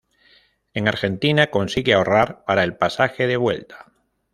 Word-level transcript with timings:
En 0.73 0.87
Argentina, 0.87 1.51
consigue 1.51 1.93
ahorrar 1.93 2.43
para 2.47 2.63
el 2.63 2.75
pasaje 2.75 3.27
de 3.27 3.37
vuelta. 3.37 3.91